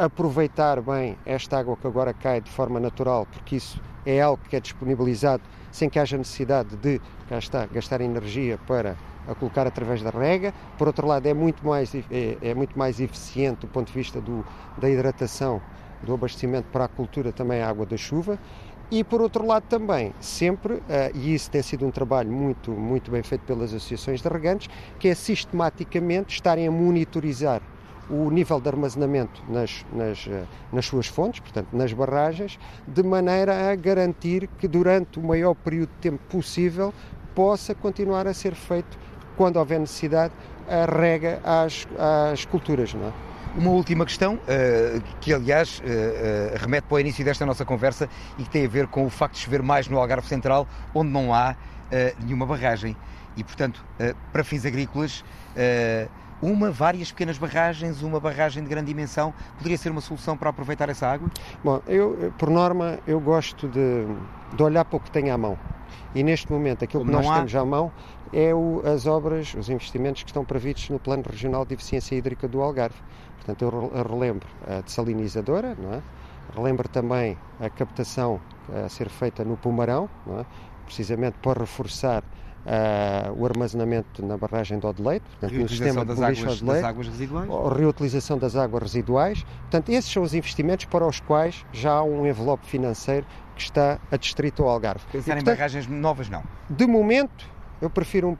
[0.00, 4.56] aproveitar bem esta água que agora cai de forma natural, porque isso é algo que
[4.56, 8.96] é disponibilizado sem que haja necessidade de gastar, gastar energia para
[9.28, 10.54] a colocar através da rega.
[10.78, 14.22] Por outro lado, é muito mais, é, é muito mais eficiente do ponto de vista
[14.22, 14.42] do,
[14.78, 15.60] da hidratação,
[16.02, 18.38] do abastecimento para a cultura, também a água da chuva.
[18.90, 20.82] E por outro lado também, sempre, uh,
[21.14, 25.08] e isso tem sido um trabalho muito, muito bem feito pelas associações de regantes, que
[25.08, 27.60] é sistematicamente estarem a monitorizar
[28.10, 33.70] o nível de armazenamento nas, nas, eh, nas suas fontes, portanto nas barragens, de maneira
[33.70, 36.92] a garantir que durante o maior período de tempo possível
[37.34, 38.98] possa continuar a ser feito,
[39.36, 40.34] quando houver necessidade,
[40.68, 41.86] a rega às,
[42.32, 42.92] às culturas.
[42.92, 43.12] Não é?
[43.56, 48.44] Uma última questão, uh, que aliás uh, remete para o início desta nossa conversa e
[48.44, 51.32] que tem a ver com o facto de chover mais no Algarve Central, onde não
[51.32, 51.56] há
[52.22, 52.96] nenhuma barragem.
[53.36, 53.84] E, portanto,
[54.32, 55.24] para fins agrícolas,
[56.42, 60.88] uma, várias pequenas barragens, uma barragem de grande dimensão, poderia ser uma solução para aproveitar
[60.88, 61.28] essa água?
[61.62, 64.06] Bom, eu, por norma, eu gosto de,
[64.54, 65.58] de olhar para o que tenho à mão.
[66.14, 67.36] E neste momento, aquilo Como que nós há...
[67.36, 67.92] temos à mão
[68.32, 72.48] é o, as obras, os investimentos que estão previstos no Plano Regional de Eficiência Hídrica
[72.48, 72.96] do Algarve.
[73.36, 76.02] Portanto, eu relembro a desalinizadora, não é?
[76.54, 78.40] relembro também a captação
[78.84, 80.44] a ser feita no Pumarão, é?
[80.84, 82.24] precisamente para reforçar
[82.60, 87.08] Uh, o armazenamento na barragem de Odeleite, portanto, no sistema das, de águas, das águas
[87.08, 87.50] residuais.
[87.50, 89.42] A reutilização das águas residuais.
[89.62, 93.98] Portanto, esses são os investimentos para os quais já há um envelope financeiro que está
[94.10, 95.04] adstrito ao Algarve.
[95.10, 96.42] Pensar em barragens novas, não?
[96.68, 97.46] De momento,
[97.80, 98.38] eu prefiro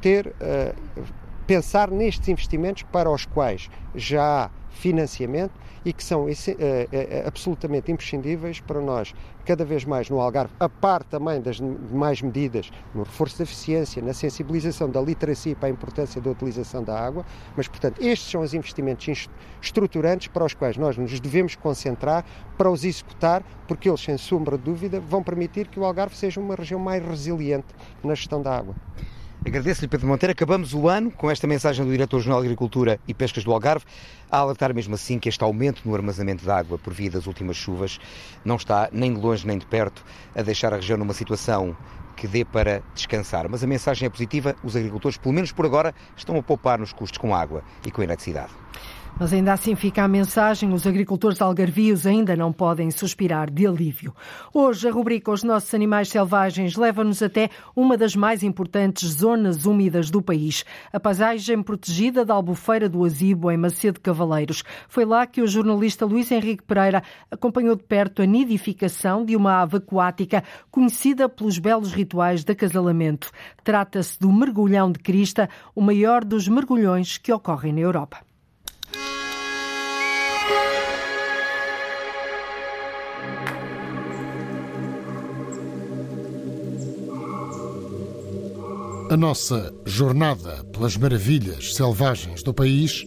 [0.00, 1.02] ter, uh,
[1.46, 5.52] pensar nestes investimentos para os quais já há financiamento
[5.84, 10.68] e que são é, é, absolutamente imprescindíveis para nós, cada vez mais no Algarve, a
[10.68, 15.70] par também das demais medidas no reforço da eficiência, na sensibilização da literacia para a
[15.70, 17.24] importância da utilização da água,
[17.56, 19.28] mas, portanto, estes são os investimentos
[19.60, 22.24] estruturantes para os quais nós nos devemos concentrar
[22.56, 26.40] para os executar, porque eles, sem sombra de dúvida, vão permitir que o Algarve seja
[26.40, 27.68] uma região mais resiliente
[28.02, 28.74] na gestão da água.
[29.46, 30.32] Agradeço-lhe, Pedro Monteiro.
[30.32, 33.84] Acabamos o ano com esta mensagem do Diretor-Geral de Agricultura e Pescas do Algarve,
[34.30, 37.54] a alertar mesmo assim que este aumento no armazenamento de água por via das últimas
[37.54, 38.00] chuvas
[38.42, 40.02] não está nem de longe nem de perto
[40.34, 41.76] a deixar a região numa situação
[42.16, 43.46] que dê para descansar.
[43.46, 46.94] Mas a mensagem é positiva, os agricultores, pelo menos por agora, estão a poupar nos
[46.94, 48.52] custos com água e com eletricidade.
[49.18, 54.12] Mas ainda assim fica a mensagem: os agricultores algarvios ainda não podem suspirar de alívio.
[54.52, 60.10] Hoje, a rubrica Os Nossos Animais Selvagens leva-nos até uma das mais importantes zonas úmidas
[60.10, 64.64] do país, a paisagem protegida da Albufeira do Azibo, em Macedo Cavaleiros.
[64.88, 67.00] Foi lá que o jornalista Luís Henrique Pereira
[67.30, 73.30] acompanhou de perto a nidificação de uma ave aquática conhecida pelos belos rituais de acasalamento.
[73.62, 78.33] Trata-se do mergulhão de crista, o maior dos mergulhões que ocorrem na Europa.
[89.10, 93.04] A nossa jornada pelas maravilhas selvagens do país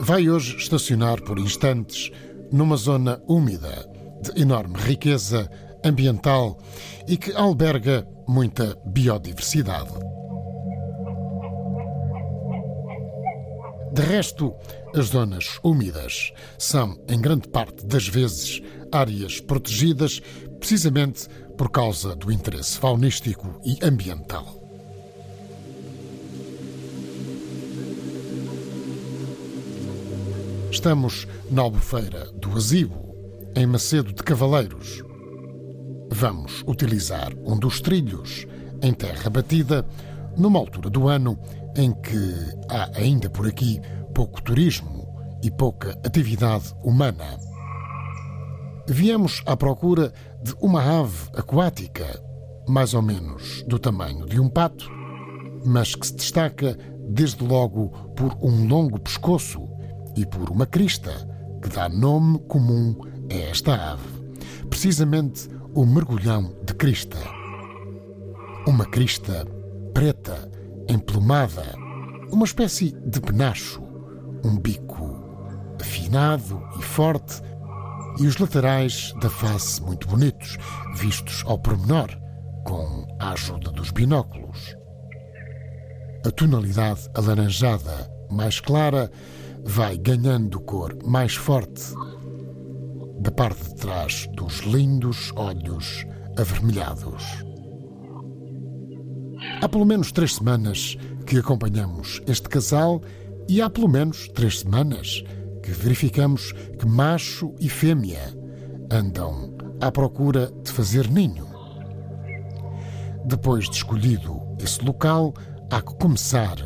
[0.00, 2.10] vai hoje estacionar por instantes
[2.50, 3.88] numa zona úmida
[4.22, 5.50] de enorme riqueza
[5.84, 6.58] ambiental
[7.06, 9.92] e que alberga muita biodiversidade.
[13.92, 14.54] De resto,
[14.94, 20.20] as zonas úmidas são, em grande parte das vezes, áreas protegidas
[20.60, 21.28] precisamente
[21.58, 24.62] por causa do interesse faunístico e ambiental.
[30.70, 33.14] Estamos na Albufeira do Azibo,
[33.56, 35.02] em Macedo de Cavaleiros.
[36.10, 38.46] Vamos utilizar um dos trilhos
[38.80, 39.84] em terra batida,
[40.36, 41.38] numa altura do ano
[41.76, 42.34] em que
[42.68, 43.80] há ainda por aqui
[44.14, 45.08] pouco turismo
[45.42, 47.38] e pouca atividade humana.
[48.86, 52.22] Viemos à procura de uma ave aquática,
[52.68, 54.88] mais ou menos do tamanho de um pato,
[55.66, 59.68] mas que se destaca desde logo por um longo pescoço
[60.16, 61.12] e por uma crista
[61.60, 62.96] que dá nome comum
[63.30, 64.08] a esta ave,
[64.70, 67.18] precisamente o mergulhão de crista.
[68.66, 69.44] Uma crista
[69.92, 70.50] preta,
[70.88, 71.74] emplumada,
[72.30, 73.83] uma espécie de penacho,
[74.44, 75.24] um bico
[75.80, 77.42] afinado e forte
[78.20, 80.56] e os laterais da face muito bonitos,
[80.94, 82.08] vistos ao pormenor,
[82.64, 84.76] com a ajuda dos binóculos.
[86.24, 89.10] A tonalidade alaranjada mais clara
[89.64, 91.82] vai ganhando cor mais forte
[93.20, 96.06] da parte de trás dos lindos olhos
[96.38, 97.44] avermelhados.
[99.60, 103.02] Há pelo menos três semanas que acompanhamos este casal
[103.48, 105.22] e há pelo menos três semanas
[105.62, 108.34] que verificamos que macho e fêmea
[108.90, 111.46] andam à procura de fazer ninho.
[113.24, 115.34] Depois de escolhido esse local,
[115.70, 116.56] há que começar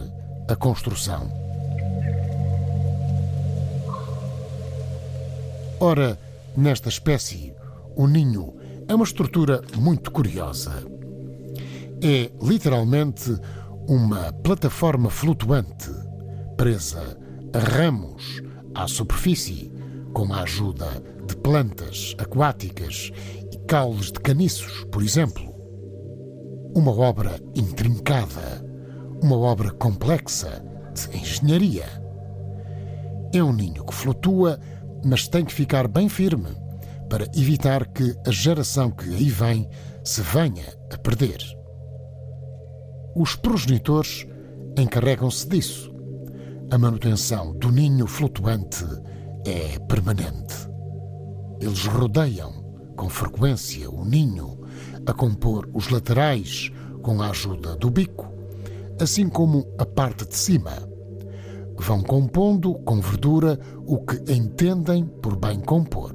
[0.48, 1.30] a construção.
[5.80, 6.18] Ora,
[6.56, 7.54] nesta espécie,
[7.94, 8.54] o ninho
[8.88, 10.72] é uma estrutura muito curiosa.
[12.02, 13.36] É literalmente
[13.86, 15.90] uma plataforma flutuante,
[16.58, 17.16] presa
[17.54, 18.42] a ramos
[18.74, 19.72] à superfície,
[20.12, 23.10] com a ajuda de plantas aquáticas
[23.50, 25.54] e caules de caniços, por exemplo.
[26.76, 28.62] Uma obra intrincada,
[29.22, 31.86] uma obra complexa de engenharia.
[33.32, 34.58] É um ninho que flutua
[35.04, 36.50] mas tem que ficar bem firme
[37.08, 39.68] para evitar que a geração que aí vem
[40.04, 41.38] se venha a perder.
[43.14, 44.26] Os progenitores
[44.76, 45.87] encarregam-se disso.
[46.70, 48.84] A manutenção do ninho flutuante
[49.46, 50.68] é permanente.
[51.60, 52.52] Eles rodeiam
[52.94, 54.60] com frequência o ninho,
[55.06, 56.70] a compor os laterais
[57.02, 58.30] com a ajuda do bico,
[59.00, 60.72] assim como a parte de cima
[61.78, 66.12] vão compondo com verdura o que entendem por bem compor.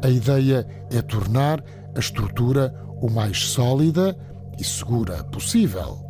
[0.00, 1.60] A ideia é tornar
[1.92, 4.16] a estrutura o mais sólida
[4.60, 6.05] e segura possível.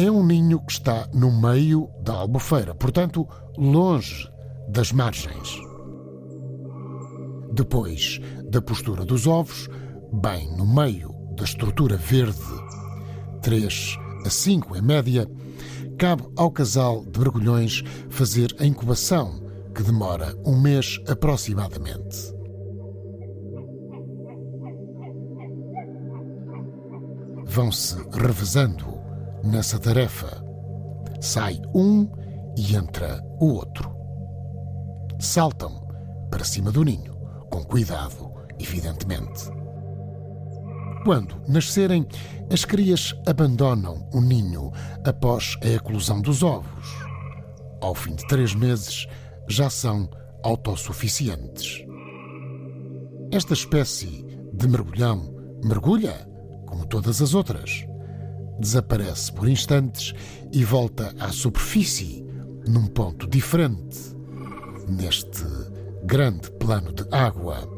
[0.00, 4.30] É um ninho que está no meio da albufeira, portanto, longe
[4.68, 5.60] das margens.
[7.52, 9.68] Depois da postura dos ovos,
[10.12, 12.38] bem no meio da estrutura verde,
[13.42, 15.28] 3 a 5 em média,
[15.98, 19.42] cabe ao casal de mergulhões fazer a incubação,
[19.74, 22.32] que demora um mês aproximadamente.
[27.46, 28.97] Vão-se revezando
[29.42, 30.44] nessa tarefa.
[31.20, 32.08] Sai um
[32.56, 33.94] e entra o outro.
[35.18, 35.86] Saltam
[36.30, 37.14] para cima do ninho,
[37.50, 39.50] com cuidado, evidentemente.
[41.04, 42.06] Quando nascerem,
[42.52, 44.72] as crias abandonam o ninho
[45.04, 46.88] após a eclosão dos ovos.
[47.80, 49.06] Ao fim de três meses,
[49.48, 50.08] já são
[50.42, 51.84] autossuficientes.
[53.32, 56.28] Esta espécie de mergulhão mergulha,
[56.66, 57.87] como todas as outras.
[58.58, 60.14] Desaparece por instantes
[60.52, 62.24] e volta à superfície,
[62.66, 63.98] num ponto diferente,
[64.88, 65.44] neste
[66.04, 67.68] grande plano de água.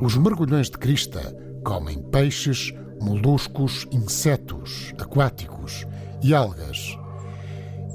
[0.00, 1.34] Os mergulhões de crista
[1.66, 5.84] Comem peixes, moluscos, insetos aquáticos
[6.22, 6.96] e algas.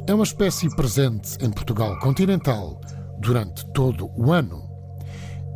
[0.05, 2.81] É uma espécie presente em Portugal continental
[3.19, 4.69] durante todo o ano.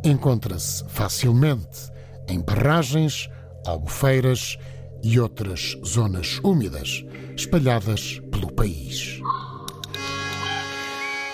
[0.02, 1.92] Encontra-se facilmente
[2.26, 3.28] em barragens,
[3.66, 4.56] albufeiras
[5.02, 7.04] e outras zonas úmidas
[7.36, 9.20] espalhadas pelo país.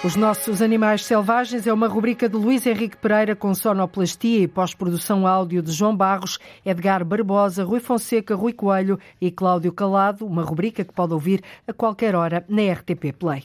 [0.05, 5.29] Os nossos animais selvagens é uma rubrica de Luís Henrique Pereira com sonoplastia e pós-produção
[5.29, 10.85] áudio de João Barros, Edgar Barbosa, Rui Fonseca, Rui Coelho e Cláudio Calado, uma rubrica
[10.85, 13.45] que pode ouvir a qualquer hora na RTP Play.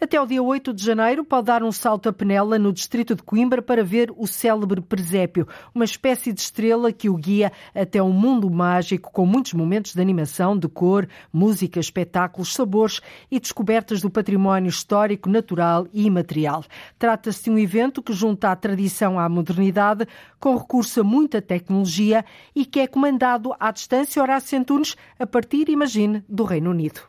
[0.00, 3.22] Até o dia 8 de janeiro pode dar um salto a Penela no distrito de
[3.22, 8.12] Coimbra para ver o célebre presépio, uma espécie de estrela que o guia até um
[8.12, 14.08] mundo mágico com muitos momentos de animação, de cor, música, espetáculos, sabores e descobertas do
[14.08, 16.64] património histórico, natural e imaterial.
[16.98, 20.06] Trata-se de um evento que junta a tradição à modernidade,
[20.38, 22.24] com recurso a muita tecnologia
[22.54, 27.00] e que é comandado à distância Horácio Antunes, a partir, imagine, do Reino Unido.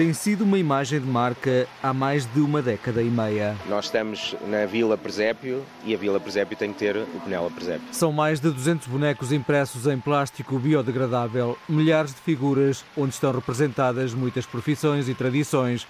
[0.00, 3.54] Tem sido uma imagem de marca há mais de uma década e meia.
[3.68, 7.86] Nós estamos na Vila Presépio e a Vila Presépio tem que ter o Penela Presépio.
[7.92, 14.14] São mais de 200 bonecos impressos em plástico biodegradável, milhares de figuras onde estão representadas
[14.14, 15.86] muitas profissões e tradições,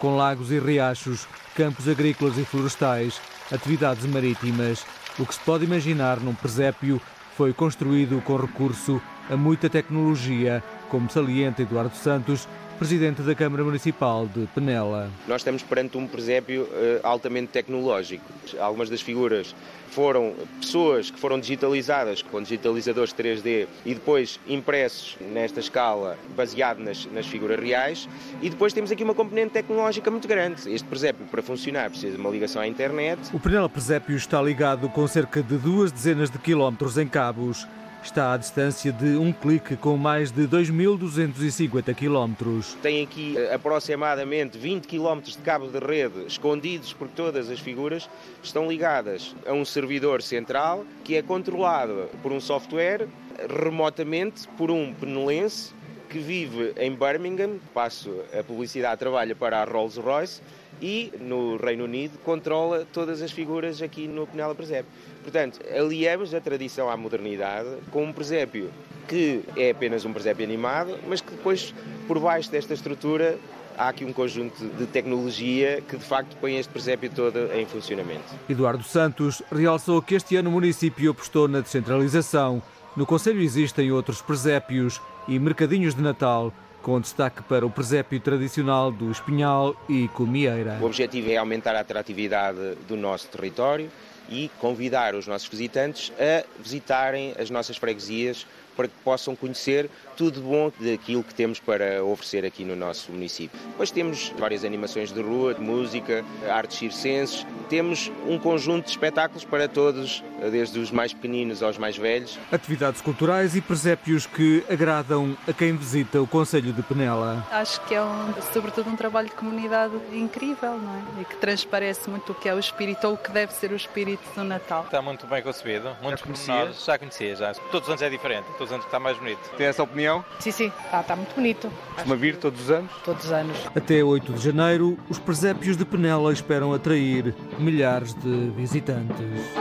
[0.00, 3.20] com lagos e riachos, campos agrícolas e florestais,
[3.52, 4.84] atividades marítimas.
[5.18, 7.00] O que se pode imaginar num presépio
[7.36, 12.48] foi construído com recurso a muita tecnologia, como salienta Eduardo Santos,
[12.80, 15.10] presidente da Câmara Municipal de Penela.
[15.28, 18.24] Nós estamos perante um presépio uh, altamente tecnológico.
[18.58, 19.54] Algumas das figuras
[19.90, 27.04] foram pessoas que foram digitalizadas com digitalizadores 3D e depois impressos nesta escala baseado nas,
[27.12, 28.08] nas figuras reais.
[28.40, 30.72] E depois temos aqui uma componente tecnológica muito grande.
[30.72, 33.20] Este presépio, para funcionar, precisa de uma ligação à internet.
[33.30, 37.66] O Penela Presépio está ligado com cerca de duas dezenas de quilómetros em cabos
[38.02, 42.76] está à distância de um clique com mais de 2.250 quilómetros.
[42.82, 48.08] Tem aqui eh, aproximadamente 20 quilómetros de cabo de rede escondidos por todas as figuras,
[48.42, 53.06] estão ligadas a um servidor central que é controlado por um software
[53.48, 55.72] remotamente por um penelense
[56.10, 60.42] que vive em Birmingham, passo a publicidade, trabalha para a Rolls-Royce
[60.82, 64.90] e no Reino Unido controla todas as figuras aqui no Penela Presépio.
[65.22, 68.70] Portanto, aliamos a tradição à modernidade com um presépio
[69.06, 71.72] que é apenas um presépio animado, mas que depois,
[72.08, 73.38] por baixo desta estrutura,
[73.78, 78.24] há aqui um conjunto de tecnologia que de facto põe este presépio todo em funcionamento.
[78.48, 82.60] Eduardo Santos realçou que este ano o município apostou na descentralização.
[82.96, 86.52] No Conselho existem outros presépios e mercadinhos de Natal
[86.82, 90.78] com destaque para o presépio tradicional do Espinhal e Comieira.
[90.80, 93.90] O objetivo é aumentar a atratividade do nosso território
[94.28, 98.46] e convidar os nossos visitantes a visitarem as nossas freguesias
[98.76, 103.58] para que possam conhecer tudo bom daquilo que temos para oferecer aqui no nosso município.
[103.70, 109.44] Depois temos várias animações de rua, de música, artes circenses, temos um conjunto de espetáculos
[109.44, 112.38] para todos, desde os mais pequeninos aos mais velhos.
[112.50, 117.46] Atividades culturais e presépios que agradam a quem visita o Conselho de Penela.
[117.50, 121.22] Acho que é um, sobretudo um trabalho de comunidade incrível, não é?
[121.22, 123.76] E que transparece muito o que é o espírito ou o que deve ser o
[123.76, 124.84] espírito do Natal.
[124.84, 126.72] Está muito bem concebido, muito já conhecia?
[126.72, 127.54] Já conhecia, já.
[127.54, 129.40] Todos os anos é diferente, todos os anos está mais bonito.
[129.56, 130.22] Tem essa opinião?
[130.38, 131.72] Sim, sim, está, está muito bonito.
[131.94, 132.90] Costuma vir todos os anos?
[133.02, 133.56] Todos os anos.
[133.74, 139.59] Até 8 de janeiro, os presépios de Penela esperam atrair milhares de visitantes.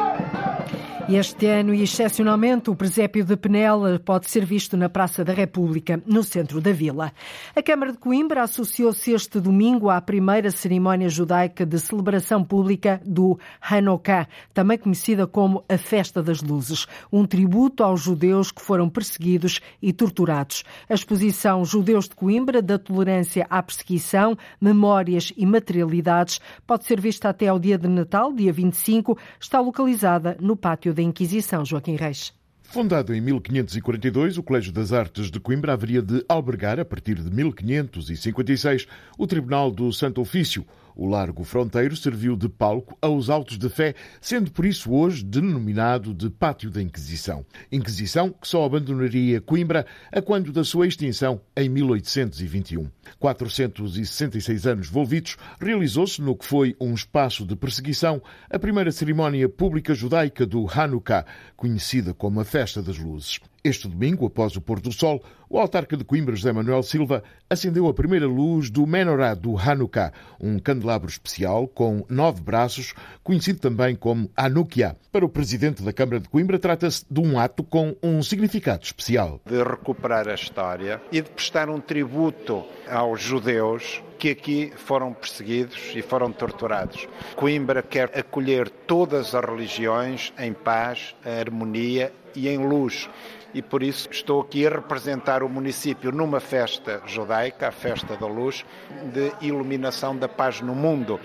[1.12, 6.00] Este ano, e excepcionalmente, o presépio de Penela pode ser visto na Praça da República,
[6.06, 7.12] no centro da vila.
[7.56, 13.40] A Câmara de Coimbra associou-se este domingo à primeira cerimónia judaica de celebração pública do
[13.60, 19.62] Hanukkah, também conhecida como a Festa das Luzes, um tributo aos judeus que foram perseguidos
[19.82, 20.64] e torturados.
[20.88, 27.30] A exposição Judeus de Coimbra, da tolerância à perseguição, memórias e materialidades, pode ser vista
[27.30, 32.34] até ao dia de Natal, dia 25, está localizada no pátio da Inquisição, Joaquim Reis.
[32.62, 37.32] Fundado em 1542, o Colégio das Artes de Coimbra haveria de albergar, a partir de
[37.32, 38.86] 1556,
[39.18, 40.66] o Tribunal do Santo Ofício.
[41.02, 46.14] O Largo Fronteiro serviu de palco aos autos de fé, sendo por isso hoje denominado
[46.14, 47.46] de Pátio da Inquisição.
[47.72, 52.92] Inquisição que só abandonaria Coimbra a quando da sua extinção em 1821.
[53.18, 59.94] 466 anos volvidos, realizou-se no que foi um espaço de perseguição a primeira cerimónia pública
[59.96, 61.26] judaica do Hanukkah,
[61.56, 63.40] conhecida como a Festa das Luzes.
[63.64, 67.88] Este domingo, após o pôr do sol, o autarca de Coimbra, José Manuel Silva, acendeu
[67.88, 72.94] a primeira luz do Menorá do Hanukkah, um candelabro especial com nove braços,
[73.24, 74.96] conhecido também como Hanukkah.
[75.12, 79.42] Para o presidente da Câmara de Coimbra, trata-se de um ato com um significado especial.
[79.46, 85.94] De recuperar a história e de prestar um tributo aos judeus que aqui foram perseguidos
[85.96, 87.08] e foram torturados.
[87.36, 93.10] Coimbra quer acolher todas as religiões em paz, harmonia e em luz
[93.54, 98.28] e por isso estou aqui a representar o município numa festa judaica, a Festa da
[98.28, 98.66] Luz,
[99.14, 101.20] de iluminação da paz no mundo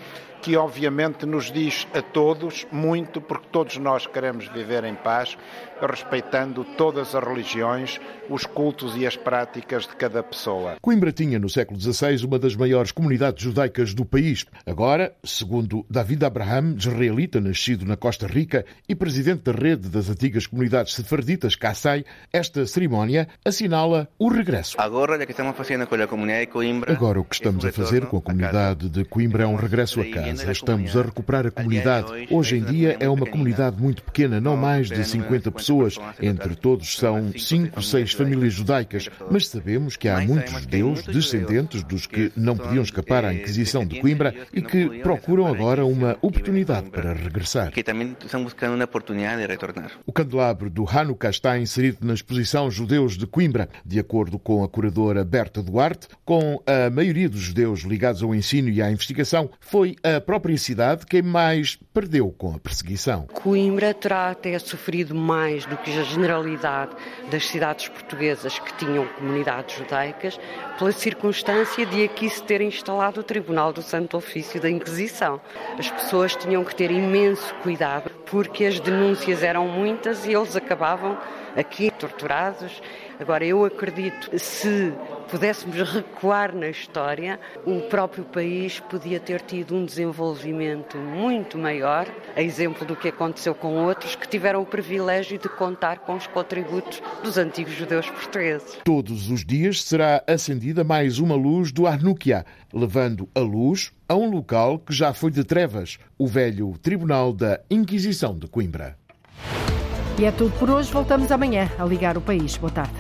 [0.45, 5.39] que obviamente nos diz a todos muito, porque todos nós queremos viver em paz,
[5.81, 10.77] respeitando todas as religiões, os cultos e as práticas de cada pessoa.
[10.81, 14.45] Coimbra tinha no século XVI uma das maiores comunidades judaicas do país.
[14.67, 20.47] Agora, segundo David Abraham, israelita nascido na Costa Rica e presidente da rede das antigas
[20.47, 24.77] comunidades sefarditas Kassai, esta cerimónia assinala o regresso.
[24.79, 27.73] Agora, o que estamos fazendo com a comunidade de Coimbra, Agora o que estamos a
[27.73, 31.51] fazer com a comunidade de Coimbra é um regresso a casa estamos a recuperar a
[31.51, 32.29] comunidade.
[32.31, 35.99] Hoje em dia é uma comunidade muito pequena, não mais de 50 pessoas.
[36.21, 42.07] Entre todos são 5, 6 famílias judaicas, mas sabemos que há muitos judeus descendentes dos
[42.07, 47.15] que não podiam escapar à Inquisição de Coimbra e que procuram agora uma oportunidade para
[47.15, 47.73] regressar.
[47.73, 49.91] Que também estão buscando uma oportunidade de retornar.
[50.07, 54.69] O candelabro do Hanukkah está inserido na exposição Judeus de Coimbra, de acordo com a
[54.69, 59.97] curadora Berta Duarte, com a maioria dos judeus ligados ao ensino e à investigação, foi
[60.03, 63.27] a própria cidade quem mais perdeu com a perseguição.
[63.33, 65.15] Coimbra terá até sofrido
[65.55, 66.93] mais do que a generalidade
[67.31, 70.39] das cidades portuguesas que tinham comunidades judaicas,
[70.77, 75.41] pela circunstância de aqui se ter instalado o Tribunal do Santo Ofício da Inquisição.
[75.79, 81.17] As pessoas tinham que ter imenso cuidado porque as denúncias eram muitas e eles acabavam
[81.57, 82.83] aqui torturados.
[83.19, 84.93] Agora, eu acredito, se
[85.31, 92.43] pudéssemos recuar na história, o próprio país podia ter tido um desenvolvimento muito maior, a
[92.43, 97.01] exemplo do que aconteceu com outros que tiveram o privilégio de contar com os contributos
[97.23, 98.79] dos antigos judeus portugueses.
[98.85, 104.31] Todos os dias será acendida mais uma luz do Arnúquia, levando a luz a um
[104.31, 108.97] local que já foi de trevas, o velho Tribunal da Inquisição de Coimbra.
[110.19, 110.93] E é tudo por hoje.
[110.93, 112.57] Voltamos amanhã a ligar o país.
[112.57, 112.93] Boa tarde.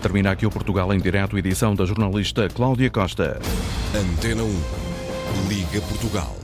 [0.00, 3.40] Termina aqui o Portugal em direto, edição da jornalista Cláudia Costa.
[3.94, 5.48] Antena 1.
[5.48, 6.36] Liga Portugal.